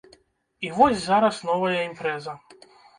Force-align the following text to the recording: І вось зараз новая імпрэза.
І 0.67 0.71
вось 0.79 0.97
зараз 1.11 1.39
новая 1.53 1.73
імпрэза. 1.87 2.39